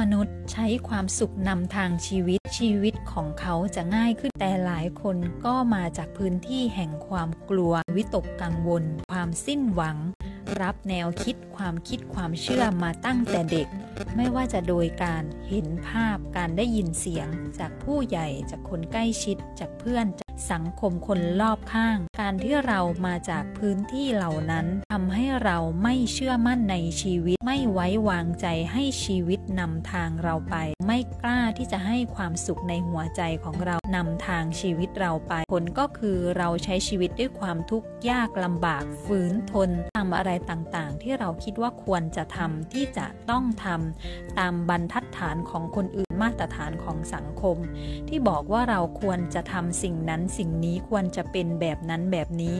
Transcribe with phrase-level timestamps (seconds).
[0.00, 9.96] มนุษย์ใช้ความสุขนำทางชีวิตชีวิตของเขาจะง่ายขึ้นแต่หลายคนก็มาจากพื้นที่แห่งความกลัว วิตกกังวล ความสิ้นหวัง
[10.60, 13.68] รับแนวคิดความคิดความเชื่อมาตั้งแต่เด็ก
[14.16, 17.28] ไม่ว่าจะโดยการเห็นภาพการได้ยินเสียง
[17.58, 47.56] จากผู้ใหญ่จากคนใกล้ชิดจากเพื่อนจ สังคมคนรอบข้าง การที่เรามาจากพื้นที่เหล่านั้นทำให้เราไม่เชื่อมั่นในชีวิต ไม่ไว้วางใจให้ชีวิตนำทางเราไป ไม่กล้าที่จะให้ความสุขในหัวใจของเรานำทางชีวิตเราไป ผลก็คือเราใช้ชีวิตด้วยความทุกข์ยากลำบากฝืนทนทำอะไรต่างๆ ที่เราคิดว่าควรจะทำที่จะต้องทำตามบรรทัดฐานของคนอื่น มาตรฐานของสังคม
[48.08, 52.54] ที่บอกว่าเราควรจะทำสิ่งนั้นสิ่งนี้ควรจะเป็นแบบนั้นแบบนี้